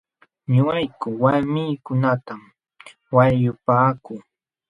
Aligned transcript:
Ñuqayku 0.53 1.07
walmiikunatam 1.23 2.41
wayllupaaku. 3.15 4.13